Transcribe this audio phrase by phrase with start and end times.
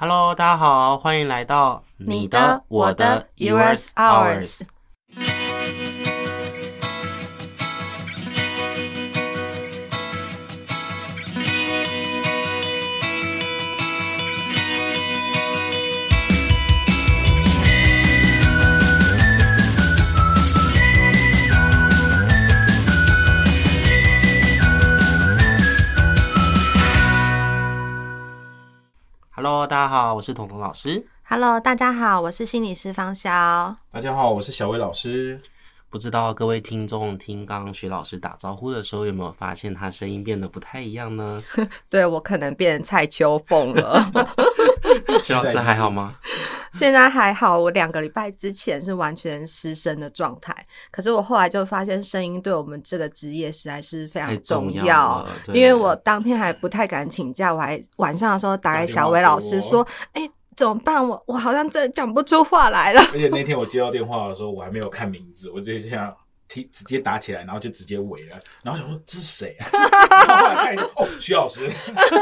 [0.00, 4.60] Hello，大家好，欢迎来到你的、我的、Yours、Ours。
[29.68, 31.06] 大家好，我是彤彤老师。
[31.24, 33.76] Hello，大家好，我是心理师方潇。
[33.92, 35.38] 大家好，我是小薇老师。
[35.90, 41.42] 不知道各位听众听刚刚徐老师打招呼的时候，有没有发现他声音变得不太一样呢？
[41.88, 44.04] 对，我可能变蔡秋凤了。
[45.24, 46.14] 徐老师还好吗？
[46.72, 50.54] 现在还好，我两个礼拜之前是完全失声的状态，
[50.90, 61.08] 可是我后来就发现声音对我们这个职业实在是非常重要，重要因为我当天还不太敢请假，我还晚上的时候打给小伟老师说：“哎、欸，怎么办？
[61.08, 66.12] 我我好像真的讲不出话来了。”而且那天我接到电话的时候，我还没有看名字，我直接这样。
[66.48, 69.68] 直接打起来，然后就直接围了，然后想说这是谁啊？
[70.26, 71.68] 然后后来看一下，哦，徐老师，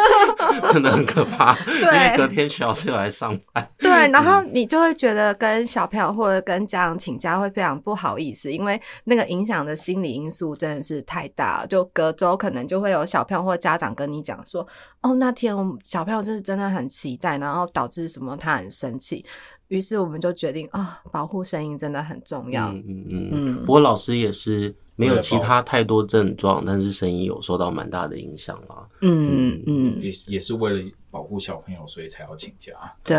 [0.73, 1.55] 真的很可怕。
[1.65, 3.71] 对，因为隔天徐老师又来上班。
[3.79, 11.67] 对，然后你就会觉得跟小朋友或者跟家长请假会非常不好意思，因为那个影响的心理因素真的是太大了。
[11.67, 14.67] 就隔周可能就会有小朋友或家长跟你讲说，
[15.03, 19.25] 哦，那天小朋友就是真的很期待，然后导致什么他很生气。
[19.69, 22.71] 于是我们就决定啊，保护声音真的很重要。
[22.73, 23.57] 嗯嗯嗯嗯。
[23.61, 28.89] 不过老师也是没有其他太多症状，但是声音有受到蛮大的影响啦。
[29.01, 32.73] 嗯嗯，也也是为了保护小朋友，所以才要请假。
[33.05, 33.17] 对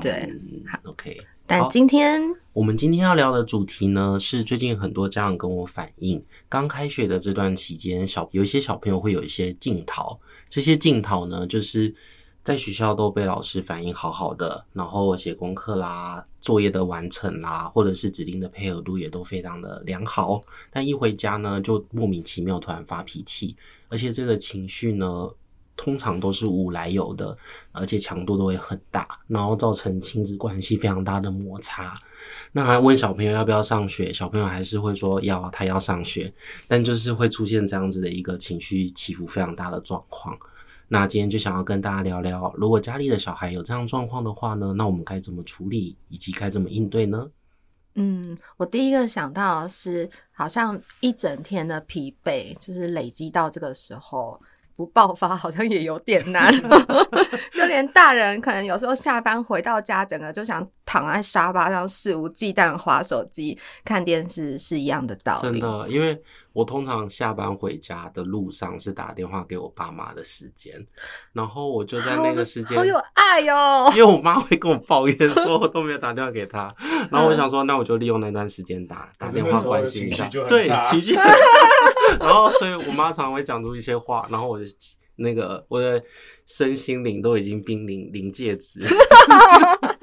[0.00, 0.32] 对，
[0.70, 1.16] 好 OK。
[1.46, 2.22] 但今天
[2.54, 11.94] 我们今天要聊的主题呢，是最近很多家长跟我反映，刚开学的这段期间，小有一些小朋友会有一些镜头，这些镜头呢，就是。
[12.44, 20.38] 在学校都被老师反映好好的，然后写功课啦、作业的完成啦，或者是指令的配合度也都非常的良好。
[20.70, 23.56] 但一回家呢，就莫名其妙突然发脾气，
[23.88, 25.26] 而且这个情绪呢，
[25.74, 27.34] 通常都是无来由的，
[27.72, 31.98] 而且强度都会很大，然后造成亲子关系非常大的摩擦。
[32.52, 36.30] 那还问小朋友要不要上学，小朋友还是会说要，他要上学，
[36.68, 40.38] 但就是会出现这样子的一个情绪起伏非常大的状况。
[40.88, 47.26] 那今天就想要跟大家聊聊，如果家里的小孩有这样状况的话呢，那我们该怎么处理，以及该怎么应对呢？
[47.94, 54.40] 嗯，我第一个想到的是，好像一整天的疲惫，就是累积到这个时候
[54.76, 56.52] 不爆发，好像也有点难。
[57.54, 65.42] 就连大人可能有时候下班回到家，整个就想躺在沙发上肆无忌惮滑手机、看电视是一样的道理。
[65.42, 66.22] 真的，因为。
[66.54, 70.74] 我通常下班回家的路上是打电话给我爸妈的时间，
[71.32, 73.90] 然后我就在那个时间，好有爱哟。
[73.90, 76.72] 因为我妈会跟我抱怨 说我都没有打电话给她，
[77.10, 81.36] 然后我想说，那我就利用那段时间打打电话关心一下，对，情绪 很差。
[82.20, 84.64] 然后所以我妈常常会讲出一些话，然后我的
[85.16, 86.00] 那个我的
[86.46, 88.80] 身心灵都已经濒临临界值。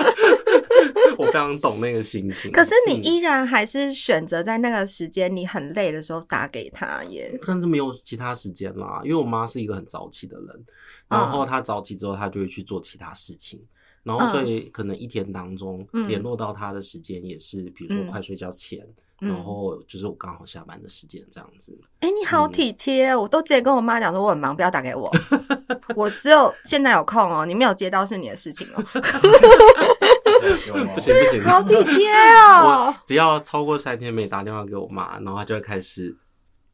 [1.41, 7.31] 我非常懂那个心情，可是你依然还是选择在那个时间你很累的时候打给他耶。
[7.46, 10.66] 但是没有其他时间啦，因为我妈是一个很早起的人，
[11.07, 13.62] 然后她早起之后，她就会去做其他事情，
[14.04, 18.80] 然后所以可能一天当中联络到他的时间也是，比如说快睡觉前。
[19.22, 21.80] 然后就是我刚好下班的时间这样子。
[22.00, 25.12] 哎、欸，你好体贴，嗯、我都直接跟我妈讲说我很忙，不要打给我。
[25.96, 28.82] 我只有现在有空哦，你没有接到是你的事情哦。
[28.82, 29.00] 不
[31.00, 32.12] 行不行， 好体贴
[32.50, 32.92] 哦。
[33.06, 36.18] 只要超过三天没打电话给我妈，然后她就会开始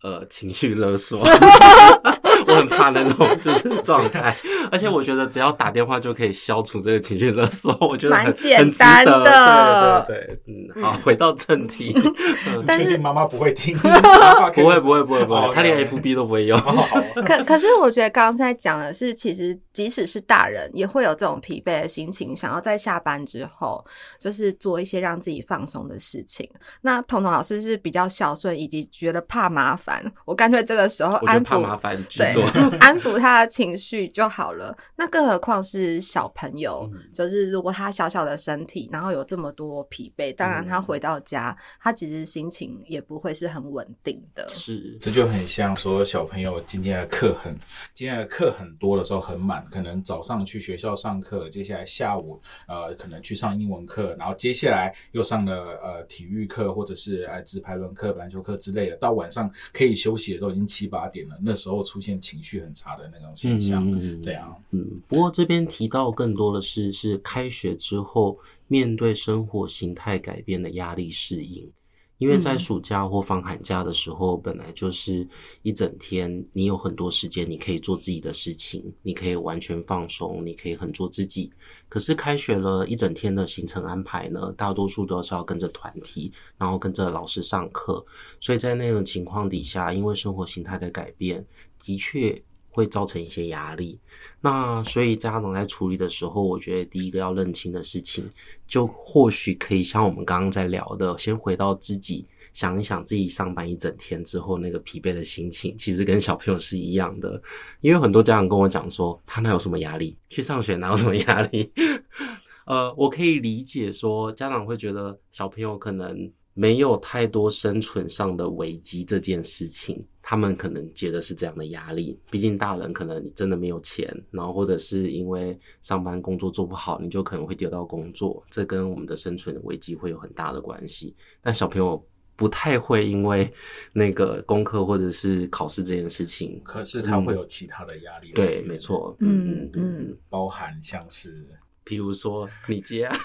[0.02, 1.20] 呃情绪勒索。
[1.20, 4.38] 我很怕那种就是状态，
[4.72, 10.06] 而且我觉得只要打电话就可以消除这个情绪勒索，我觉得蛮简单的。
[10.06, 10.40] 对对对，
[10.76, 11.96] 嗯，好，回到正题。
[12.66, 13.76] 但是妈妈不会听，
[14.54, 16.60] 不会不会不会不会，他连 FB 都不会用。
[17.26, 23.84] 可可是我觉得刚才讲的是，其实即使是大人也会有这种疲惫的心情，想要在下班之后
[24.20, 26.50] 就是做一些让自己放松的事情。
[26.82, 32.34] 那彤彤老师是比较孝顺，以及觉得怕麻烦，我干脆这个时候安抚麻烦对。
[32.80, 34.57] 安抚他的情绪就好了。
[34.96, 44.48] 那更何况是小朋友，嗯、就是如果他小小的身体，然后有这么多疲惫，当然他回到家，嗯、他其实心情也不会是很稳定的。
[44.50, 47.56] 是，这就很像说小朋友今天的课很，
[47.94, 62.18] 今天的课很多的时候很满，可能早上去学校上课，接下来下午呃可能去上英文课，然后接下来又上了呃体育课或者是呃直排轮课、篮球课之类的，到晚上可以休息的时候已经七八点了，那时候出现。
[62.20, 71.72] 情绪很差的那种现象，嗯嗯嗯对啊，啊，嗯，不过这边提到更多的是是开学之后面对生活形态改变的压力适应。
[72.20, 75.28] 因为在暑假或放寒假的时候，嗯、本来就是
[75.62, 81.54] 一整天，你有很多时间，你可以做自己的事情，你可以完全放松，你可以很做自己。
[81.88, 88.04] 可是开学了一整天的行程安排呢，大多数都是要跟着团体，然后跟着老师上课，
[88.40, 91.46] 所以在那种情况底下，因为生活形态的改变，
[91.84, 92.44] 的确。
[92.78, 94.00] 会造成一些压力，
[94.40, 98.24] 那所以家长在处理的时候，我觉得第一个要认清的事情，
[98.68, 107.42] 就或许可以像我们刚刚在聊的，先回到自己想一想，自己上班一整天之后那个疲惫的心情，其实跟小朋友是一样的。
[107.82, 110.16] 因为很多家长跟我讲说，他哪有什么压力？
[110.30, 111.74] 去上学哪有什么压力？
[112.68, 116.32] 呃，我可以理解说，家长会觉得小朋友可能。
[116.60, 122.20] 没有太多生存上的危机这件事情，他们可能觉得是这样的压力。
[122.32, 131.16] 毕竟大人可能你真的没有钱，然后或者是因为上班工作做不好，你就可能会丢掉工作，这跟我们的生存危机会有很大的关系。
[131.44, 132.04] 但小朋友
[132.36, 133.54] 不太会因为
[133.94, 138.32] 那个功课或者是考试这件事情，可是他会有其他的压力。
[138.32, 141.46] 嗯、对，没错，嗯嗯嗯，包含像是。
[141.88, 143.16] 比如说你接啊，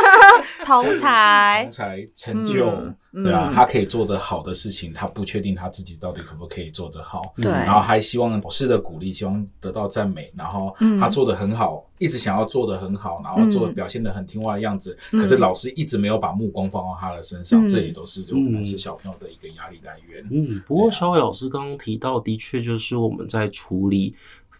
[0.66, 2.68] 同才、同才成就，
[3.12, 20.22] 嗯、对啊，嗯、他可以做得好的事情，他不确定他自己到底可不可以做得好，对，然后还希望老师的鼓励，希望得到赞美，然后他做得很好，嗯、一直想要做得很好，然后做的表现得很听话的样子，嗯、可是老师一直没有把目光放到他的身上，嗯、这也都是我们是小朋友的一个压力来源。
[20.30, 24.14] 嗯，不过小伟老师刚刚提到，的确就是我们在处理。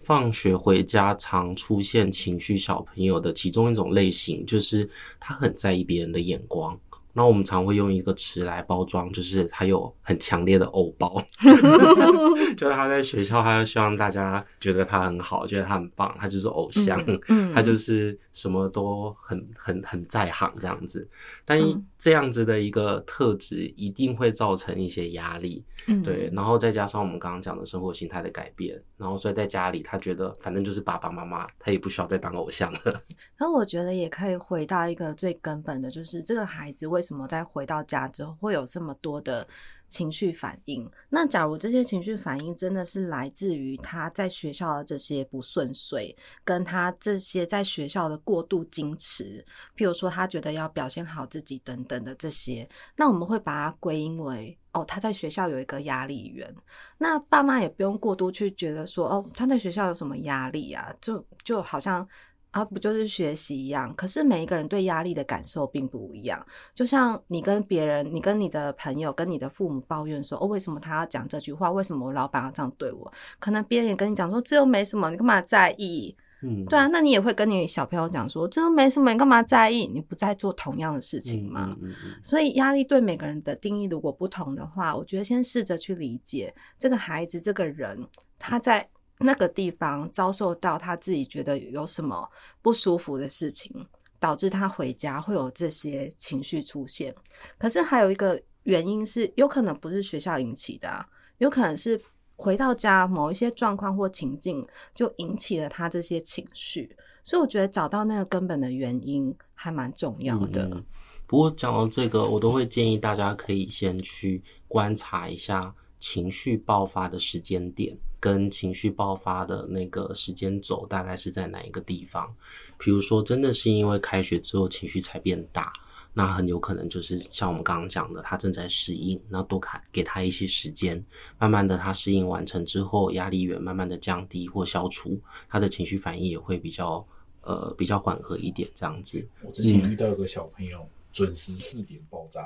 [0.05, 4.89] 放学回家常出现情绪小朋友的其中一种类型，就是
[5.21, 6.79] 他很在意别人的眼光。
[7.15, 11.23] 那我们常会用一个词来包装，就是他有很强烈的偶包，
[12.57, 21.07] 就是他在学校，他就希望大家觉得他很好，觉得他很棒，他就是偶像， 嗯嗯、他就是什么都很很很在行这样子。
[21.45, 21.61] 但
[21.99, 26.31] 这样子的一个特质，一定会造成一些压力，嗯、对。
[26.33, 33.03] 然后再加上我们刚刚讲的生活形态的改变，然后所以在家里，他觉得反正就是爸爸妈妈，他也不需要再当偶像了。
[33.39, 39.45] 那我觉得也可以回到一个最根本的，就是这个孩子为为什么在回到家之后会有这么多的
[39.93, 40.91] 情绪反应？
[41.11, 49.45] 那假如这些情绪反应真的是来自于他在学校的这些不顺遂，跟他这些在学校的过度矜持，
[49.77, 56.53] 譬如说他觉得要表现好自己等等的这些，那我们会把它归因为哦，他在学校有一个压力源。
[56.97, 60.91] 那爸妈也不用过度去觉得说哦，他在学校有什么压力啊？
[61.01, 62.09] 就就好像。
[62.53, 63.93] 啊，不就是学习一样？
[63.97, 66.47] 可是每一个人对压力的感受并不一样。
[66.75, 71.73] 就像你跟别人，你跟你的朋友，跟你的父母抱怨说：“哦，为什么他要讲这句话？
[71.73, 73.11] 为什么我老板要这样对我？”
[73.41, 76.15] 可能别人也跟你讲说：“这又没什么，你干嘛在意？”
[76.45, 79.87] 嗯，对啊，那你也会跟你小朋友讲说：“这又没什么，你干嘛在意？
[79.87, 82.11] 你不在做同样的事情吗？”嗯嗯嗯。
[82.23, 88.07] 所以压力对每个人的定义如果不同的话，我觉得先试着去理解这个孩子，这个人
[88.39, 88.87] 他在。
[89.23, 92.29] 那个地方遭受到他自己觉得有什么
[92.61, 93.71] 不舒服的事情，
[94.19, 97.15] 导致他回家会有这些情绪出现。
[97.59, 101.07] 可是还有一个原因是，有可能不是学校引起的，
[101.39, 102.01] 有可能是
[102.37, 106.97] 回到家某一些状况或情境就引起了他这些情绪。
[107.25, 110.83] 所以我觉得找到那个根本的原因还蛮重要的。
[111.27, 117.97] 不过讲到这个，我都会建议大家可以先去观察一下情绪爆发的时间点。
[118.23, 122.33] 跟情绪爆发的那个时间轴大概是在哪一个地方？
[122.79, 125.73] 比如说，真的是因为开学之后情绪才变大，
[126.15, 131.05] 那很有可能就是像我们刚刚讲的，他正在适应，那多给给他一些时间，
[131.37, 137.05] 慢慢的他适应完成之后，压力源慢慢的降低或消除，他的情绪反应也会比较
[137.41, 139.29] 呃比较缓和一点，这样子。
[139.43, 140.89] 我之前遇到一个小朋友。
[141.13, 142.43] 嗯准时四点爆炸，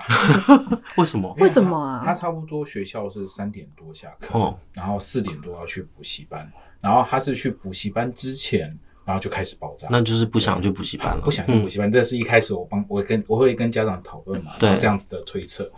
[0.98, 1.32] 为什么？
[1.38, 2.02] 为什么啊？
[2.04, 8.76] 他差不多学校是三点多下课，哦、然后四点多要去补习班，然后他是去补习班之前。
[9.06, 11.88] 然后就开始爆炸，那就是不想去补习班了，不想去补习班。
[11.88, 15.70] 但是一开始我帮我跟我会跟家长讨论嘛，对这样子的推测。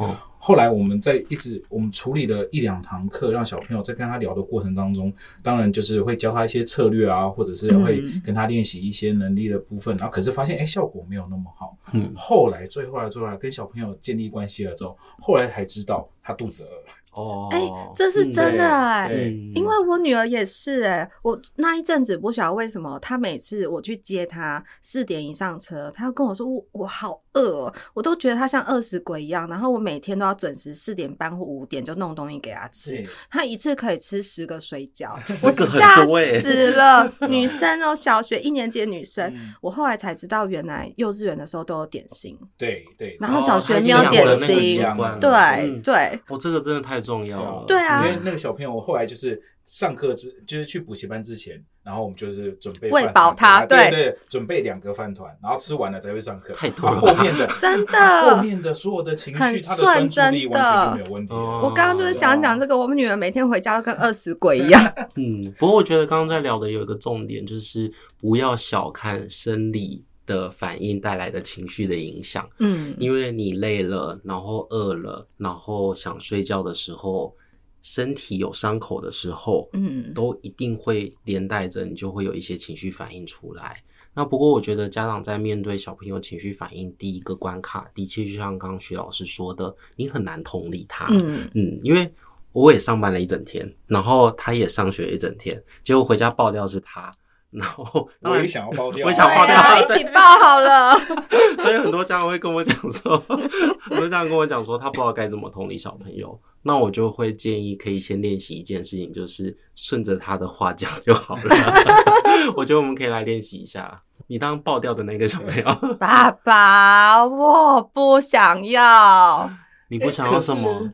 [0.49, 5.13] 后来我们在一直我们处理了一两堂课，让小朋友在跟他聊的过程当中，
[5.43, 9.95] 当然就是会教他一些策略啊，或者是会跟他练习一些能力的部分。
[9.99, 11.77] 然后可是发现哎效果没有那么好。
[11.93, 16.71] 嗯，后来最后来最后来跟小朋友建立关系了之后，后来才知道他肚子饿。
[17.15, 17.61] 哦，哎、
[17.97, 19.11] 这是真的哎、
[19.53, 29.49] 因为我女儿也是哎、我那一阵子不晓得为什么，她每次我去接她四点一上车，她要跟我说我我好饿哦，我都觉得她像饿死鬼一样。
[29.49, 35.13] 然后我每天都要准时四点半或五点就弄东西给他吃，他一次可以吃十个水饺，
[35.45, 36.07] 我吓
[36.41, 37.13] 死了。
[37.29, 44.81] 女生哦，小学一年级的女生，嗯我后来才知道原来幼稚园的时候都有点心，对对，然后小学没有点心，
[45.21, 56.53] 对对，我，这个真的太重要了，对啊，因为那个小朋友后来就是上课之，就是去补习班之前，然后我们就是准备喂饱他，对对，准备两个饭团，然后吃完了才会上课。
[56.55, 61.35] 太多了，后面的 真的，后面的所有的情绪，他的专注力完全就没有问题。
[61.35, 64.83] 我刚刚就是想讲这个，我们女儿每天回家都跟饿死鬼一样。
[65.17, 72.49] 嗯，不过我觉得刚刚在聊的有一个重点，就是不要小看生理的反应带来的情绪的影响。
[72.59, 77.35] 嗯，因为你累了，然后饿了，然后想睡觉的时候，
[77.83, 83.83] 身体有伤口的时候，嗯，都一定会连带着你就会有一些情绪反应出来。
[84.15, 91.07] 那不过我觉得家长在面对小朋友情绪反应第一个关卡，的确就像刚刚徐老师说的，你很难同理他。
[91.11, 92.11] 嗯嗯，因为
[92.53, 97.15] 我也上班了一整天，然后他也上学了一整天，结果回家爆掉是他。
[97.51, 100.95] 然后我也想要爆掉，我也想爆掉，啊、 一起爆好了。
[101.63, 103.17] 所以很多家长会跟我讲说，
[103.81, 106.39] 很多家长跟我讲说，他不知道该怎么同理小朋友。
[106.63, 111.43] 那我就会建议可以先练习一件事情，就是顺着他的话讲就好了。
[112.57, 115.97] 我觉得我们可以来练习一下，你当爆掉的那个小朋友。
[115.97, 119.51] 爸爸，我不想要。
[119.89, 120.89] 你不想要什么？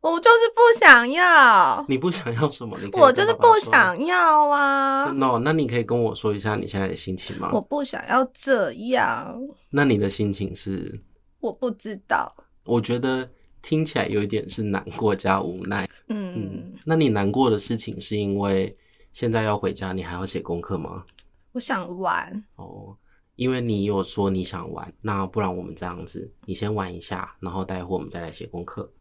[0.00, 1.84] 我就是不想要。
[1.88, 2.78] 你不想要什么？
[2.80, 5.10] 你我就是不想要啊。
[5.12, 7.50] no，那你可以跟我说一下你现在的心情吗？
[7.52, 9.36] 我不想要这样。
[9.70, 11.02] 那你的心情是？
[11.40, 12.32] 我不知道。
[12.64, 13.28] 我觉得
[13.66, 15.90] 听起来有一点是难过加无奈。
[16.06, 18.72] 嗯，嗯，那你难过的事情是因为
[19.10, 21.04] 现在要回家，你还要写功课吗？
[21.50, 22.44] 我想玩。
[22.54, 22.96] 哦，
[23.34, 28.92] 因为你有说你想玩，那不然我们这样子，你先玩一下，然后待会我们再来写功课。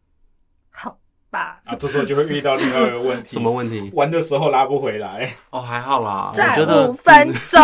[0.71, 0.99] 好
[1.35, 1.59] 吧。
[1.65, 3.31] 啊，这时候就会遇到另外一个问题。
[3.33, 3.91] 什么问题？
[3.93, 5.35] 玩的时候拉不回来。
[5.49, 7.61] 哦，还好啦，再我觉得五分钟，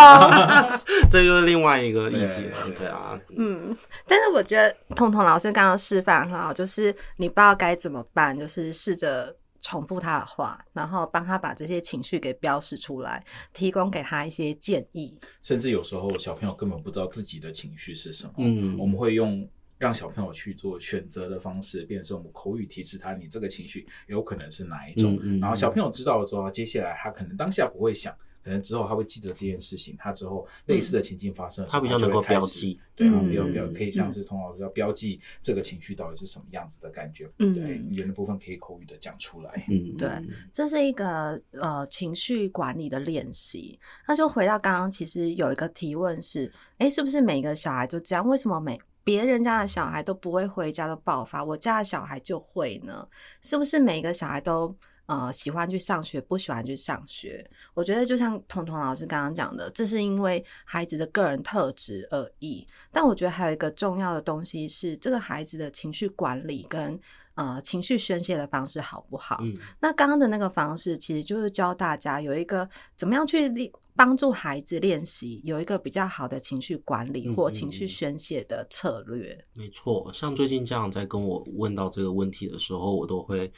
[1.10, 2.70] 这就是另外一个议题了。
[2.78, 3.76] 对啊，嗯，
[4.06, 13.24] 但是我觉得彤彤老师刚刚示范很好，就是你不知道该怎么办，就是试着重复他的话，然后帮他把这些情绪给标示出来，
[13.54, 15.18] 提供给他一些建议。
[15.42, 19.48] 甚至有时候小朋友根本不知道自己的情绪是什么，嗯，我们会用。
[19.82, 25.16] 让小朋友去做选择的方式，变成我们口语提示他，你这个情绪有可能是哪一种。
[25.24, 29.96] 嗯嗯、然后小朋友知道了之后，接下来他可能当下不会想，可能之后他会记得这件事情。
[29.98, 37.28] 他之后类似的情境发生的时候，他比较能够标记，对，嗯、比较比较可以像是通常要标记这个情绪到底是什么样子的感觉。
[37.40, 39.66] 嗯，对，语言的部分可以口语的讲出来。
[39.68, 40.08] 嗯， 对，
[40.52, 43.80] 这是一个呃情绪管理的练习。
[44.08, 48.28] 那就回到刚刚，其实有一个提问是：哎，是不是每个小孩就这样？
[48.30, 53.08] 为什么每别人家的小孩都不会回家都爆发，我家的小孩就会呢？
[53.42, 54.76] 是不是每个小孩都
[55.08, 57.44] 呃喜欢去上学，不喜欢去上学？
[57.74, 62.68] 我觉得就像彤彤老师刚刚讲的，这是因为孩子的个人特质而已。
[62.92, 67.00] 但我觉得还有一个重要的东西是，这个孩子的情绪管理跟
[67.36, 69.40] 呃情绪宣泄的方式好不好？
[69.42, 73.50] 嗯，那刚刚的那个方式其实就是教大家有一个怎么样去
[73.96, 79.34] 帮助孩子练习有一个比较好的情绪管理或情绪宣泄的策略。
[79.34, 83.52] 嗯嗯、没错，像最近家长在跟我问到这个问题的时候，我都会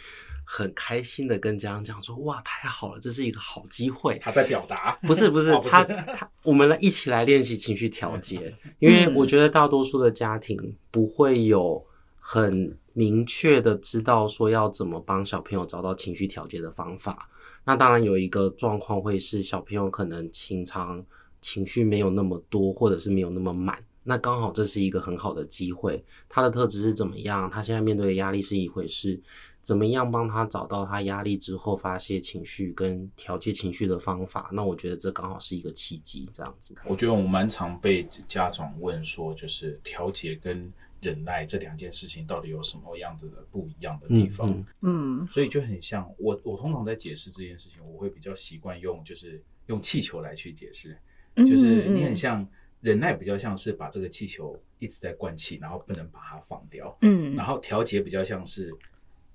[0.46, 11.86] 很开心的跟家长讲说：“哇，太好了，这是一个好机会。”他在表达，不是不是，哦、不是他他，我们来一起来练习情绪调节， 因为我觉得大多数的家庭不会有
[12.20, 17.30] 很明确的知道说要怎么帮小朋友找到情绪调节的方法。
[17.66, 21.06] 那当然有一个状况会是小朋友可能情常
[21.40, 23.84] 情绪没有那么多，或者是没有那么满。
[24.06, 26.04] 那刚好这是一个很好的机会。
[26.28, 27.50] 他的特质是怎么样？
[27.50, 29.18] 他现在面对的压力是一回事，
[29.62, 34.50] 怎么样帮他找到他压力之后发泄情绪跟调节情绪的方法？
[34.52, 36.76] 那我觉得这刚好是一个契机，这样子。
[36.84, 40.70] 我觉得我们蛮常被家长问说，就是调节跟
[41.04, 44.50] 忍耐这两件事情到底有什么样子的不一样的地方？
[44.50, 50.98] 嗯，嗯，所以就很像我，我通常在解释这件事情，我会比较习惯用就是用气球来去解释，
[51.36, 52.48] 就是你很像
[52.82, 58.74] 忍耐，比较像是把这个气球一直在灌气，然后不能把它放掉，嗯，然后调节比较像是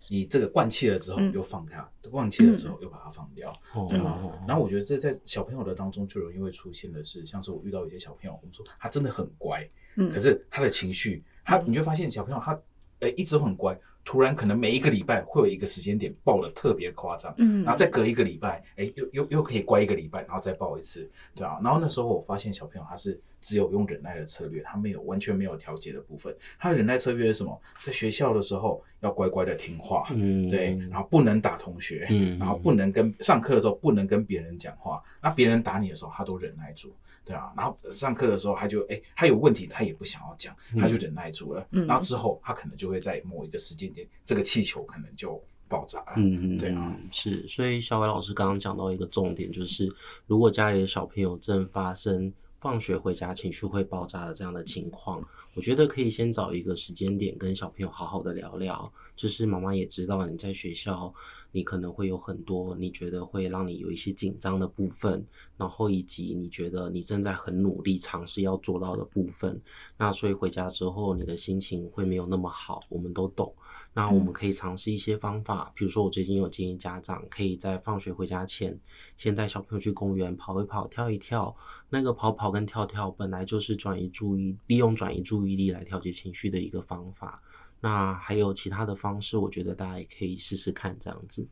[0.09, 3.53] 你这个灌气了之后又放开，灌气了之后又把它放掉，
[3.91, 4.19] 对吧？
[4.47, 9.69] 然后我觉得这在小朋友的当中最容易会出现的是，像是我遇到一些小朋友，我们说他真的很乖，
[10.13, 11.23] 可是他的情绪。
[11.49, 12.53] 他，你就发现小朋友他，
[13.01, 13.75] 诶、欸，一直都很乖，
[14.05, 26.35] 突然可能每一个礼拜会有一个时间点爆的特别夸张，嗯，然后再隔一个礼拜，哎，又又又可以乖一个礼拜，然后再爆一次，对啊，然后那时候我发现小朋友他是只有用忍耐的策略，他没有完全没有调节的部分。
[26.59, 27.61] 他的忍耐策略是什么？
[27.85, 36.95] 在学校的时候要乖乖的听话，嗯，对，然后不能打同学，嗯，然后不能跟上课的时候不能跟别人讲话，那别人打你的时候他都忍耐住。
[37.25, 41.67] 对啊，然后上课的时候，他就哎，他有问题，他也不想要讲，他就忍耐住了。
[41.73, 46.13] 嗯，然后之后他可能就会在某一个时间点，这个气球可能就爆炸了。
[46.17, 47.47] 嗯嗯，对啊，是。
[47.47, 49.95] 所以小伟老师刚刚讲到一个重点，就是
[50.27, 55.23] 如果家里的小朋友正发生放学回家情绪会爆炸的这样的情况，
[55.55, 58.93] 我觉得可以先找一个时间点跟小朋友好好的聊聊。
[59.17, 61.13] 就是妈妈也知道你在学校。
[61.51, 69.59] 你可能会有很多你觉得会让你有一些紧张的部分，然后以及你觉得你正在很努力尝试要做到的部分，
[69.97, 73.51] 那所以回家之后你的心情会没有那么好，我们都懂。
[73.99, 78.79] 那我们可以尝试一些方法，比如说我最近有建议家长可以在放学回家前，
[79.17, 81.53] 先带小朋友去公园跑一跑、跳一跳。
[81.91, 87.35] 那个跑跑跟跳跳本来就是转移注意，利用转移注意力来调节情绪的一个方法。
[87.81, 91.45] 那还有其他的方式，我觉得大家也可以试试看这样子。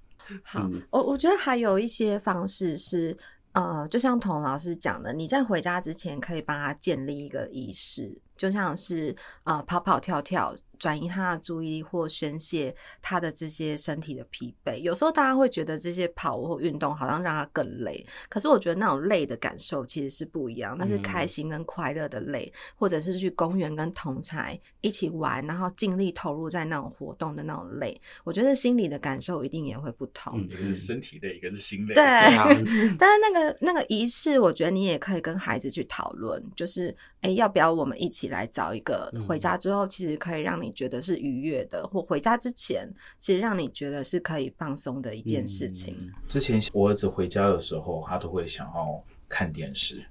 [0.45, 3.17] 好，嗯、我我觉得还有一些方式是，
[3.55, 10.55] 呃，就像童老师讲的，你在回家之前可以帮他建立一个仪式，就像是呃跑跑跳跳。
[10.79, 14.79] 转移他的注意力或宣泄他的这些身体的疲惫。
[14.79, 20.77] 有时候大家会觉得这些跑或运动好像让他更累，可是我觉得那种累的感受其实是不一样。
[20.79, 28.01] 那是开心跟快乐的累，嗯、或者是去公园跟同才一起玩，然后尽力投入在那种活动的那种累。
[28.25, 30.41] 我觉得心理的感受一定也会不同。
[30.41, 31.95] 一个是身体累，一个是心累。
[31.95, 32.03] 对，
[32.99, 40.66] 但是那个那个仪式，我觉得你也可以跟孩子去讨论，就是哎，要不要我们一起来找一个回家之后，其实可以让你。
[40.67, 45.97] 你觉得是愉悦的，或回家之前，其实让你觉得是可以放松的一件事情。
[46.01, 50.05] 嗯、之前我儿子回家的时候，他都会想要看电视，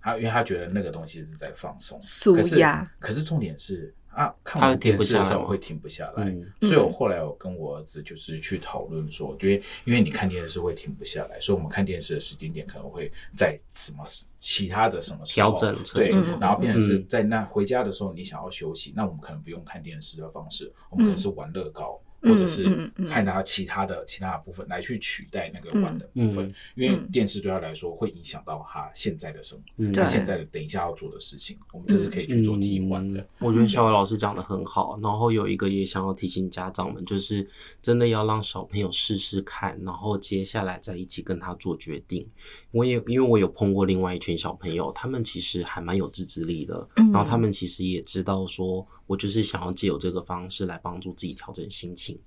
[0.00, 1.98] 他因为他觉得那个东西是在放松。
[2.00, 2.82] 舒压。
[2.98, 3.94] 可是重点是。
[4.14, 14.04] 啊，看完电视的时候会停不下来，嗯、所以我后来我跟我儿子就是去讨论说，因为因为你看电视会停不下来，所以我们看电视的时间点可能会在什么
[14.38, 21.98] 其他的什么时候调整，对，然后变成是在那回家的时候你想要休息，那我们可能不用看电视的方式，我们可能是玩乐高。
[22.22, 22.64] 或者是
[23.08, 33.26] 看他其他的其他的部分来去取代那个玩的部分，因为电视对他来说会影响到他现在的生活，他现在的等一下要做的事情，我们这是可以去做替换的。
[33.38, 37.48] 我觉得小伟老师讲的很好，然后有一个也想要提醒家长们，就是
[37.80, 42.26] 真的要让小朋友试试看，然后接下来再一起跟他做决定。
[42.70, 48.86] 我也因为我有碰过另外一群小朋友，他们其实还蛮有自制力的，然后他们其实也知道说。
[49.06, 52.18] 我就是想要借由这个方式来帮助自己调整心情，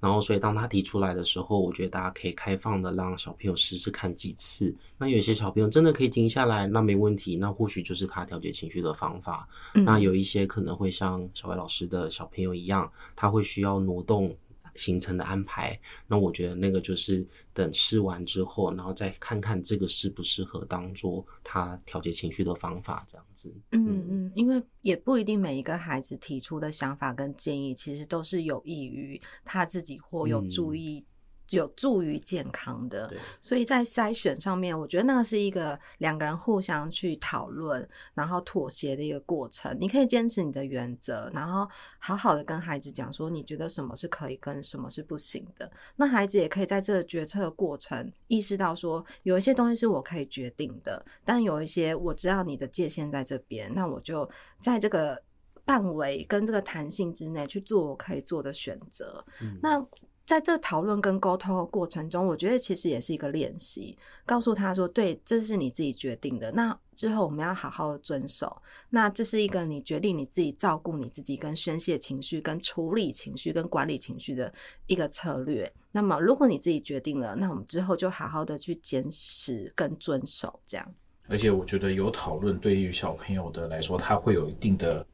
[0.00, 4.74] 然后所以当他提出来的时候，我觉得大家可以开放的让小朋友试试看几次。
[4.98, 9.48] 那有些小朋友真的可以停下来，那没问题，那或许就是他调节情绪的方法。
[9.74, 14.36] 嗯、那有一些可能会像小白老师的小朋友一样，他会需要挪动。
[14.76, 23.52] 行程的安排，那我觉得那个就是等试完之后，然后再看看这个适不适合当做他调节情绪的方法，这样子。
[23.72, 30.98] 嗯嗯，因为也不一定每一个孩子提出的想法跟建议，其实都是有益于他自己或有注意。
[30.98, 31.12] 嗯
[31.50, 39.76] 有助于健康的，所以在筛选上面，我觉得那是一个两个人互相去讨论，然后妥协的一个过程。
[39.78, 45.70] 你可以坚持你的原则，然后好好的跟孩子讲说，你觉得什么是可以，跟什么是不行的。
[45.94, 54.28] 那孩子也可以在这个决策的过程意识到说，有一些东西是我可以决定的，但有一些我知道你的界限在这边，那我就
[54.58, 55.22] 在这个
[55.64, 59.24] 范围跟这个弹性之内去做我可以做的选择。
[59.40, 59.86] 嗯、那。
[60.26, 66.50] 在这讨论跟沟通的过程中，我觉得其实也是一个练习，告诉他说：“对，这是你自己决定的。
[66.50, 68.60] 那之后我们要好好的遵守。
[68.90, 74.52] 那这是一个你决定你自己照顾你自己、跟宣泄情绪、跟处理情绪、跟管理情绪的
[74.88, 75.72] 一个策略。
[75.92, 80.94] 那么，如果你自己决定了，那我们之后就好好的去坚持跟遵守这样。
[81.28, 85.06] 而且，我觉得有讨论对于小朋友的来说，他会有一定的。”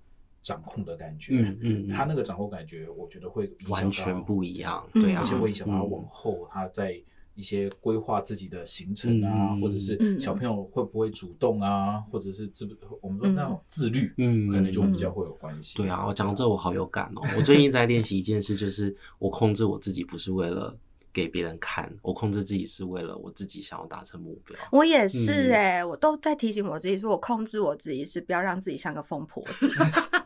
[0.42, 7.00] 掌控的感觉，嗯嗯，他那个掌控感觉，我觉得会完全不一样，对啊，而且会影响他往后他在
[7.35, 12.68] 一些规划自己的行程啊，或者是小朋友会不会主动啊，或者是自
[13.00, 15.76] 我们说那种自律，嗯，可能就比较会有关系。
[15.76, 17.22] 对啊，我讲到这我好有感哦。
[17.37, 20.76] 我最近在练习一件事，就是我控制我自己，不是为了
[21.11, 24.55] 给别人看， 我控制自己是为了我自己想要达成目标。
[24.70, 29.70] 我也是哎，我都在提醒我自己，说我控制我自己是不要让自己像个疯婆子。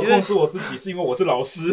[0.00, 1.70] 我控制我自己，是因为我是老师。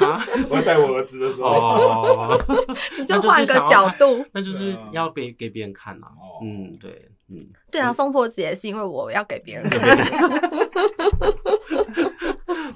[0.00, 2.44] 啊， 我要带我儿子的时候，哦，
[2.98, 6.08] 你就换个角度，那就是要给给别人看嘛。
[6.42, 7.38] 嗯，对，嗯，
[7.70, 9.80] 对啊，疯婆子也是因为我要给别人看。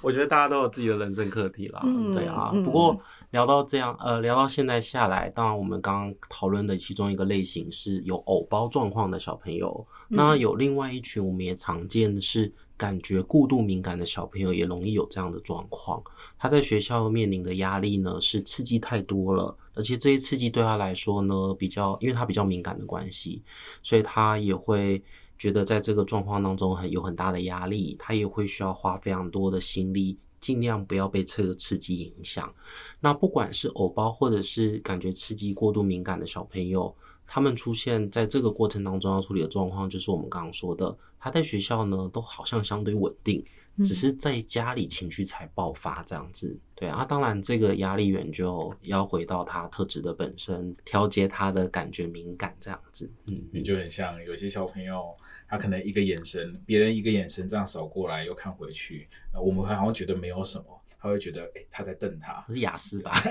[0.03, 2.47] 我觉得大家都有自己的人生课题啦，嗯、对啊。
[2.64, 16.03] 不过聊到这样，呃，聊到现在下来，当然我们刚刚讨论的其中一个类型是有偶包状况的小朋友，嗯、那有另外一群我们也常见的是感觉过度敏感的小朋友，也容易有这样的状况。
[16.39, 23.43] 他在学校面临的压力呢，是刺激太多了，而且这些刺激对他来说呢，比较因为他比较敏感的关系，
[23.83, 25.03] 所以他也会。
[25.37, 32.54] 觉得在这个状况当中很有很大的压力，他也会需要花非常多的心力，尽量不要被这个刺激影响。
[33.00, 43.42] 那不管是偶包或者是感觉刺激过度敏感的小朋友，他们出现在这个过程当中要处理的状况，就是我们刚刚说的，他在学校呢都好像相对稳定，
[43.78, 46.54] 只是在家里情绪才爆发这样子。
[46.74, 53.11] 对啊，当然这个压力源就要回到他特质的本身，调节他的感觉敏感这样子。
[53.24, 55.16] 嗯，你，就很像有些小朋友。
[55.55, 59.09] 他可能一个眼神，别人一个眼神这样扫过来又看回去，
[59.40, 60.64] 我们会好像觉得没有什么，
[61.01, 63.12] 他会觉得哎、欸，他在瞪他，是雅思吧？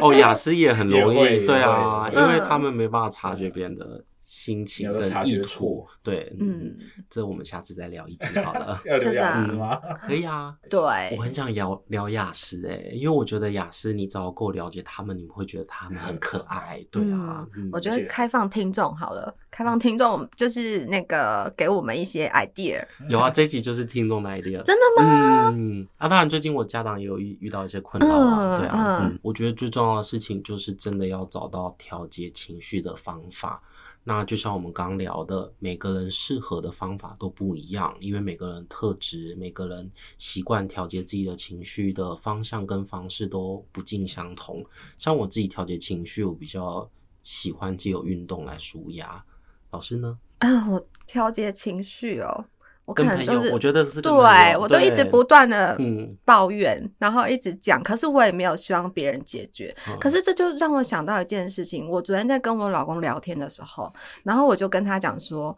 [0.00, 4.02] 哦，雅思也很容易，对啊，因为他们没办法察觉别人的。
[4.22, 6.76] 心情跟意图，对，嗯，
[7.10, 8.80] 这我们下次再聊一集好了。
[8.86, 9.80] 要聊亚斯吗？
[10.06, 10.56] 可以啊。
[10.70, 10.78] 对，
[11.16, 16.82] 我很想聊聊亚斯诶，因为我觉得雅思，你只要够了解他们，你们会觉得他们很可爱。
[16.90, 22.86] 对啊，我觉得开放听众好了，开放听众就是那个给我们一些 idea。
[23.08, 24.62] 有啊，这集就是听众的 idea。
[24.62, 25.52] 真的吗？
[25.52, 33.60] 嗯，啊，当然最近我家长也有遇遇到一些困扰啊，对啊，嗯，我觉得最重要的事情就是真的要找到调节情绪的方法。
[34.04, 44.64] 那就像我们刚聊的，每个人适合的方法都不一样，因为每个人特质、每个人习惯调节自己的情绪的方向跟方式都不尽相同。
[44.98, 46.90] 像我自己调节情绪，我比较
[47.22, 49.24] 喜欢借由运动来舒压。
[49.70, 50.18] 老师呢？
[50.38, 52.46] 啊，我调节情绪哦。
[52.84, 54.12] 我可能都是，我觉得是对，
[54.58, 55.78] 我都一直不断的
[56.24, 59.72] 抱怨，嗯、然后一直讲，可是我也没有希望别人解决。
[59.88, 63.92] 嗯、可是这就让我想到一件事情，我昨天在跟我老公聊天的时候，
[64.24, 65.56] 然后我就跟他讲说，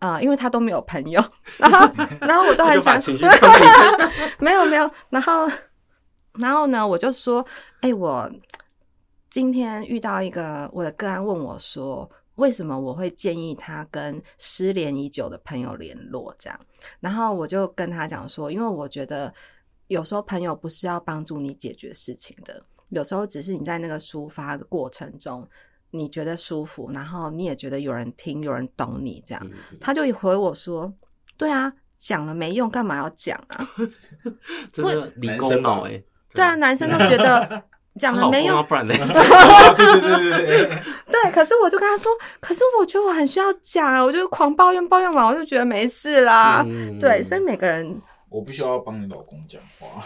[0.00, 1.24] 呃，因为他都没有朋友，
[1.58, 1.88] 然后
[2.20, 3.00] 然后我都很喜欢，
[4.40, 5.48] 没有没有，然后
[6.38, 7.40] 然后呢，我就说，
[7.80, 8.28] 哎、欸，我
[9.30, 12.10] 今天遇到一个我的个案问我说。
[12.36, 16.34] 为什么我会建议他跟失联已久的朋友联络？
[16.38, 16.60] 这样，
[17.00, 19.32] 然后我就跟他讲说，因为我觉得
[19.88, 25.48] 有时候朋友不是要帮助你解决事情的，有时候只是你在那个抒发的过程中，
[25.90, 30.92] 你觉得舒服，然后你也觉得有人听，有人懂你，这样，他就回我说
[31.38, 33.66] ：“对啊，讲了没用，干嘛要讲啊？”
[34.70, 36.02] 真的理工脑哎，
[36.34, 37.62] 对啊，男生都觉得。
[37.98, 38.62] 讲了没有？
[38.62, 38.94] 不然呢？
[39.76, 40.82] 对对对对对。
[41.06, 46.62] 对，可是我就跟他说，可是我觉得我很需要讲啊，我就狂抱怨抱怨完，我就觉得没事啦。
[46.66, 50.04] 嗯、对，所以每个人，我不需要帮你老公讲话。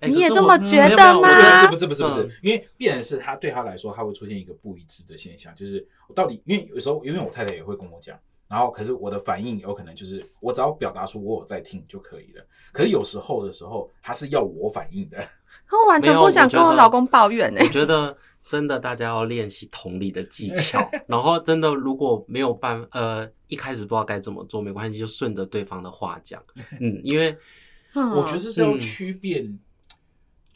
[0.00, 1.66] 你也这么觉得吗？
[1.66, 8.16] 不是不是不是，嗯、因为必然是他对他来说，他会出现一个不一致的现象，就是我到底，因为有时候，因为我太太也会跟我讲。
[8.48, 12.42] 然后，可是我的反应有可能就是我只要表达出我有在听就可以了。
[12.72, 15.18] 可是有时候的时候，他是要我反应的。
[15.70, 17.60] 我完全不想跟我老公抱怨呢。
[17.62, 20.78] 我觉得真的，大家要练习同理的技巧。
[21.06, 26.42] 然后，真的如果没有办法，呃，一开始不知道该怎么做，没关系，就顺着对方的话讲。
[26.80, 27.36] 嗯，因为
[27.94, 29.46] 我觉得是要区别。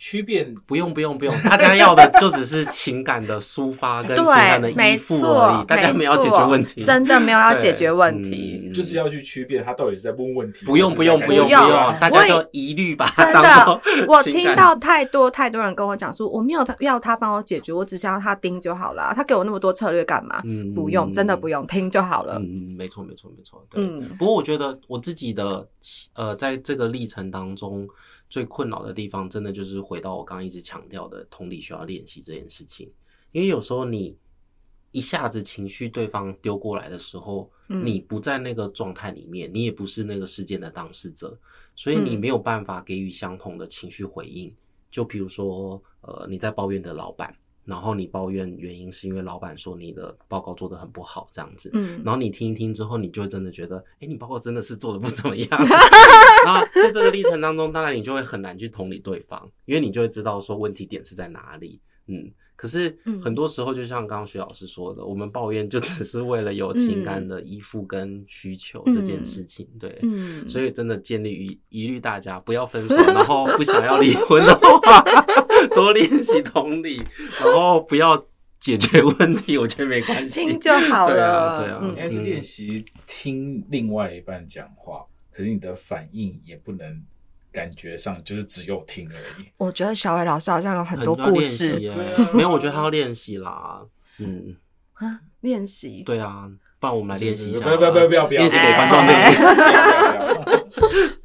[0.03, 10.67] 区别不用不用不用， 大家要的就只是情感的抒发跟情感的依附而已，大家没有解决问题，真的没有要解决问题，嗯、就是要去区别他到底是在问问题。
[10.67, 11.61] 不用不用不用不用，
[12.01, 19.13] 大家就一律把它当做真的，我听到太多太多人跟我讲说，我没有他要他帮我解决，我只想要他盯就好了。
[19.15, 20.43] 他给我那么多策略干嘛？
[20.45, 22.41] 嗯，不用，真的不用，听就好了。
[22.41, 23.65] 嗯，没错没错没错。
[23.71, 25.65] 对，嗯，不过我觉得我自己的
[26.17, 27.87] 呃，在这个历程当中。
[28.33, 32.91] 最困扰的地方，真的就是回到我刚刚一直强调的同理需要练习这件事情。
[33.31, 34.17] 因为有时候你
[34.91, 41.39] 一下子情绪对方丢过来的时候，嗯、你不在那个状态里面，你也不是那个事件的当事者，
[41.77, 44.49] 所以你没有办法给予相同的情绪回应。
[44.49, 44.57] 嗯、
[44.91, 47.37] 就比如说，呃，你在抱怨的老板。
[47.65, 55.49] 然后你抱怨原因是因为老板说你的报告做得很不好这样子，嗯，然后你听一听之后，你就会真的觉得，哎，你报告真的是做得不怎么样。
[56.47, 61.81] 那在这个历程当中，当然你就会很难去同理对方，因为你就会知道说问题点是在哪里。
[62.09, 75.05] 嗯，可是很多时候，就像刚刚徐老师说的，我们抱怨就只是为了有情感的依附跟需求这件事情，对，嗯，所以真的建立于一律大家不要分手，然后不想要离婚的话，
[75.75, 77.01] 多练习同理，
[77.41, 78.27] 然后不要
[78.59, 81.09] 解决问题，我觉得没关系，听就好。
[81.09, 87.03] 了，对啊，对啊，应该是练习听另外一半讲话，可是你的反应也不能。
[87.55, 89.45] 感觉上就是只有听而已。
[89.59, 91.79] 我觉得小伟老师好像有很多故事，
[92.33, 93.83] 没有，我觉得他要练习啦。
[94.17, 94.57] 嗯
[94.95, 96.03] 啊，练习。
[96.03, 97.61] 对啊，不然我们来练习一下。
[97.61, 98.41] 不要不要不要不要不要！
[98.41, 99.31] 练习给观众练。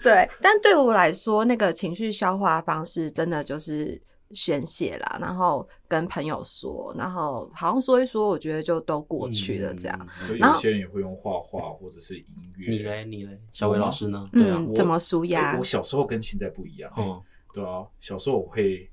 [0.04, 4.02] 对，但对我来说，那个情绪消化方式真的就是。
[4.32, 10.08] 宣泄啦，然后跟朋友说，然后好像说一说，我觉得就都过去了这样。
[10.30, 12.26] 嗯、有些人也会用画画或者是音
[12.58, 12.70] 乐。
[12.72, 13.06] 你嘞？
[13.06, 13.40] 你嘞？
[13.54, 14.30] 小伟老师呢？
[14.34, 15.58] 嗯、对啊，怎么舒压？
[15.58, 16.92] 我小时候跟现在不一样。
[16.96, 17.22] 哦，
[17.54, 18.90] 对啊，小时候我会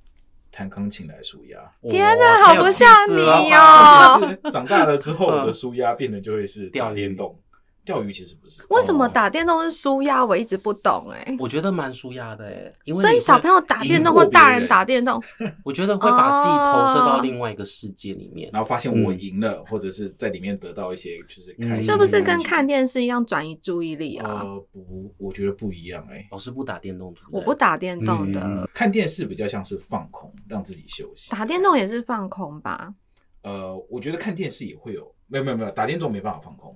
[0.51, 1.59] 弹钢琴来舒压。
[1.89, 4.39] 天哪，好不像你哦！
[4.53, 7.37] 长大了之后， 我的舒压变得就会是打电动。
[7.85, 10.25] 钓鱼其实不是，为什么打电动是舒压？
[10.25, 11.37] 我一直不懂哎、欸。
[11.39, 15.23] 我觉得蛮舒压的哎、欸，因为所以小朋友打电动或大人打电动，
[15.65, 21.85] 我觉得会把自己投射到另外一个世界里面，然后发现我赢了，嗯、或者是在里面得到一些就是开心。
[21.85, 24.41] 是不是跟看电视一样转移注意力啊？
[24.43, 26.29] 呃，不，我觉得不一样哎、欸。
[26.31, 27.39] 老师不打电动对不对？
[27.39, 31.31] 我不打电动的、嗯，看电视比较像是放空，让自己休息。
[31.31, 32.95] 打电动也是放空吧？
[33.43, 36.75] 呃，我觉得看电视也会有，没有没有没有，打电动没办法放空。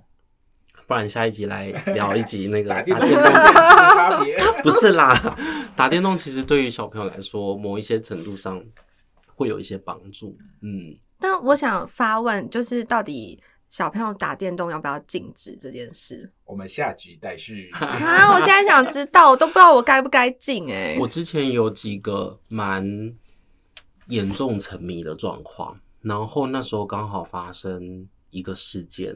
[0.87, 4.37] 不然下一集来聊一集那个 打电动的差别。
[4.63, 5.37] 不是啦，
[5.77, 8.65] 打电动其实对于小朋友来说，某一些程度上
[9.35, 10.37] 会有一些帮助。
[10.63, 16.33] 嗯，但我想发问，就是到底小朋友打电动要不要禁止这件事？
[16.47, 17.71] 我们下集待续。
[17.75, 20.97] 啊，我现在想知道，我都不知道我该不该禁哎。
[20.99, 23.15] 我之前有几个蛮
[24.09, 29.15] 严重沉迷的状况，然后那时候刚好发生一个事件。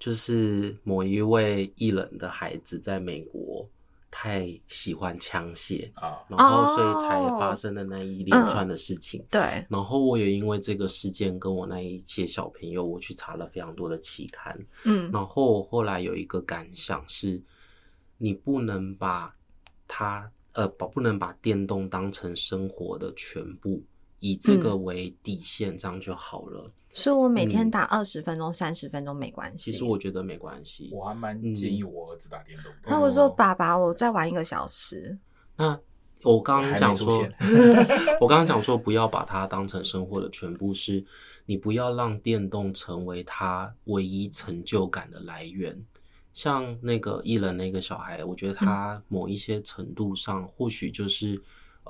[0.00, 3.68] 就是某一位艺人的孩子在美国
[4.10, 9.24] 太喜欢枪械啊，然后所以才发生了那一连串的事情。
[9.30, 14.58] 对，然后我也因为这个事件跟我那一些小朋友，我去查了非常多的期刊。
[14.84, 17.40] 嗯，然后我后来有一个感想是，
[18.18, 19.36] 你不能把
[19.86, 23.80] 他呃，把不能把电动当成生活的全部，
[24.20, 26.70] 以这个为底线，这样就好了。
[26.92, 29.70] 所以我每天打二十分钟、三十分钟没关系。
[29.70, 32.88] 其实我觉得没关系，我还蛮建议我儿子打电动的。
[32.88, 35.16] 那我说爸爸，我再玩一个小时。
[35.56, 35.78] 那
[36.22, 37.26] 我刚刚讲说，
[38.20, 41.04] 我刚刚讲说不要把它当成生活的全部，是
[41.46, 45.80] 你不要让电动成为他唯一成就感的来源。
[46.32, 51.40] 像那个艺人那个小孩，我觉得他某一些程度上，或许就是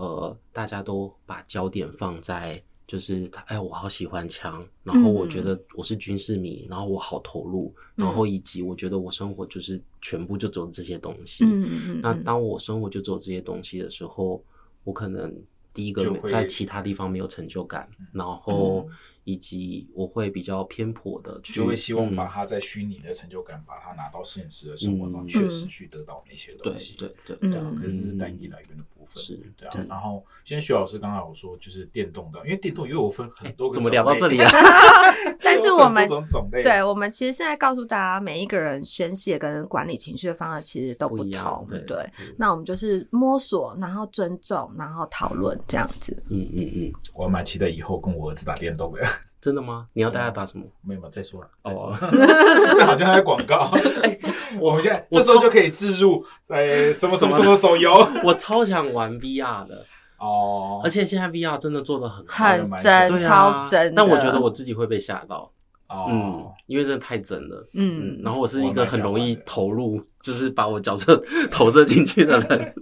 [0.01, 2.63] 呃，大家都把焦点放在。
[2.87, 11.45] 就是他，哎，我好喜欢枪，然后我觉得我是军事迷，然后我好投入，然后以及我觉得我生活就是全部就走这些东西。
[11.45, 14.43] 嗯，那当我生活就走这些东西的时候，
[14.83, 15.33] 我可能
[15.73, 18.89] 第一个在其他地方没有成就感，然后。
[19.25, 26.97] 以及我会比较偏颇的去，就会希望把他在虚拟的成就感，把它拿到现实的生活中，确实去得到那些东西。
[26.97, 29.23] 对对对，可是是单一来源的部分。
[29.23, 29.87] 是，对啊。
[29.89, 33.75] 然后，现在徐老师刚刚有说，就是电动的，因为电动也有分很多个。
[33.75, 34.51] 怎么聊到这里啊？
[35.43, 36.09] 但是我们
[36.63, 41.67] 对，我们其实现在告诉大家，每一个人宣泄跟管理情绪的方式其实都不同。
[41.87, 46.23] 对，那我们就是摸索，然后尊重，然后讨论这样子。
[46.31, 49.01] 嗯嗯嗯，我蛮期待以后跟我儿子打电动的。
[49.41, 49.87] 真的吗？
[49.95, 50.65] 你要带他打什么？
[50.85, 51.49] 没有，再说了。
[51.63, 51.97] 哦，
[52.77, 53.71] 这好像在广告。
[54.03, 54.19] 哎，
[54.61, 58.07] 我们现在这时候就可以置入，哎，什么什么什么手游？
[58.23, 59.75] 我超想玩 VR 的
[60.19, 63.95] 哦，而且现在 VR 真的做的很很真，超真。
[63.95, 65.51] 但我觉得我自己会被吓到。
[65.89, 72.75] 哦、嗯，因为真的太真了，嗯，嗯，然后我是一个很容易投入，就是把我角色投射进去的人，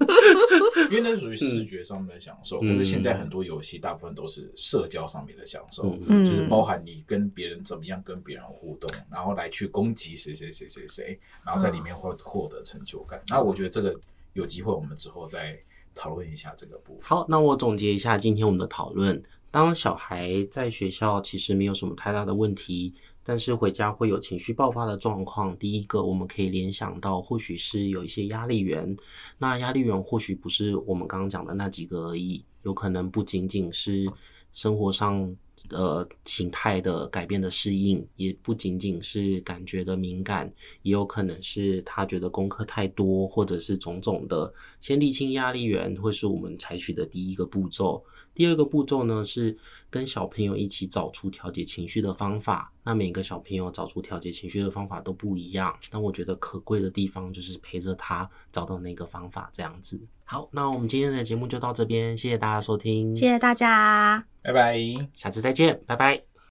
[0.91, 2.59] 因为那是属于视觉上面的享受。
[2.63, 13.23] 嗯、可是现在很多游戏大部分都是社交上面的享受，嗯、就是包含你跟别人怎么样跟别人互动，然后来去攻击谁谁谁谁谁，然后在里面会获得成就感。
[13.29, 13.99] 那、嗯、我觉得这个
[14.33, 15.59] 有机会，我们之后再
[15.95, 17.03] 讨论一下这个部分。
[17.09, 19.23] 好，那我总结一下今天我们的讨论。
[19.51, 25.57] 当小孩在学校其实没有什么太大的问题，但是回家会有情绪爆发的状况。
[25.59, 28.97] 第一个，我们可以联想到，或许是有一些压力源。
[29.37, 34.11] 那压力源或许不是我们刚刚讲的那几个而已，有可能不仅仅是
[34.55, 35.37] 生活上
[35.71, 40.51] 呃形态的改变的适应，也不仅仅是感觉的敏感，
[40.83, 44.53] 也有可能是他觉得功课太多，或者是种种的。
[44.81, 48.03] 先厘清压力源，会是我们采取的第一个步骤。
[48.39, 49.59] 第二个步骤呢，是
[49.91, 52.73] 跟小朋友一起找出调节情绪的方法。
[52.85, 60.01] 那每个小朋友找出调节情绪的方法都不一样，但我觉得可贵的地方就是陪着他找到那个方法，这样子。
[60.23, 64.79] 好，那我们今天的节目就到这边，谢谢大家收听，谢谢大家，拜拜，
[65.17, 66.38] 下次再见，拜拜。